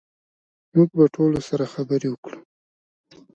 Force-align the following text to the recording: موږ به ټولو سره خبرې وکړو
موږ 0.75 0.89
به 0.97 1.05
ټولو 1.15 1.39
سره 1.49 1.65
خبرې 1.73 2.07
وکړو 2.09 2.39